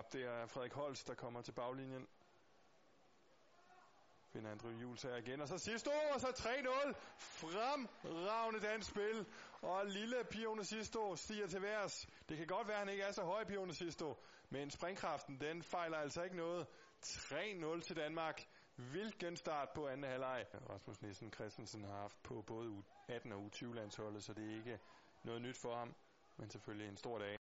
[0.00, 0.12] skarp.
[0.12, 2.08] Det er Frederik Holst, der kommer til baglinjen.
[4.32, 6.94] Finder Andrew her igen, og så sidste år, og så 3-0.
[7.16, 9.26] Fremragende dansk spil.
[9.62, 12.06] Og lille Pione Sisto stiger til værs.
[12.28, 14.14] Det kan godt være, at han ikke er så høj, Pione Sisto.
[14.50, 16.66] Men springkraften, den fejler altså ikke noget.
[17.04, 18.42] 3-0 til Danmark.
[18.76, 20.46] Hvilken start på anden halvleg.
[20.70, 24.78] Rasmus Nielsen Christensen har haft på både U18 og U20-landsholdet, så det er ikke
[25.24, 25.94] noget nyt for ham.
[26.36, 27.39] Men selvfølgelig en stor dag.